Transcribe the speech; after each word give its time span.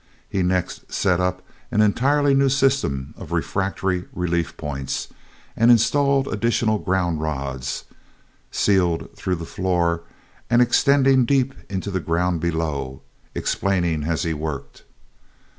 He 0.27 0.41
next 0.41 0.91
set 0.91 1.19
up 1.19 1.43
an 1.69 1.81
entirely 1.81 2.33
new 2.33 2.49
system 2.49 3.13
of 3.17 3.31
refractory 3.31 4.05
relief 4.13 4.57
points 4.57 5.09
and 5.55 5.69
installed 5.69 6.27
additional 6.29 6.79
ground 6.79 7.21
rods, 7.21 7.83
sealed 8.49 9.15
through 9.15 9.35
the 9.35 9.45
floor 9.45 10.01
and 10.49 10.59
extending 10.59 11.23
deep 11.23 11.53
into 11.69 11.91
the 11.91 11.99
ground 11.99 12.39
below, 12.41 13.03
explaining 13.35 14.03
as 14.05 14.23
he 14.23 14.33
worked. 14.33 14.85